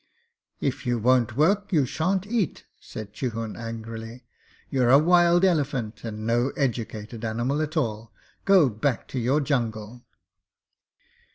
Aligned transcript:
'If 0.59 0.83
you 0.87 0.97
won't 0.97 1.37
work 1.37 1.71
you 1.71 1.85
shan't 1.85 2.25
eat,' 2.25 2.65
said 2.79 3.13
Chihun 3.13 3.55
angrily. 3.55 4.25
'You're 4.71 4.89
a 4.89 4.97
wild 4.97 5.45
elephant, 5.45 6.03
and 6.03 6.25
no 6.25 6.49
educated 6.57 7.23
animal 7.23 7.61
at 7.61 7.77
all. 7.77 8.11
Go 8.43 8.67
back 8.67 9.07
to 9.09 9.19
your 9.19 9.41
jungle.' 9.41 10.03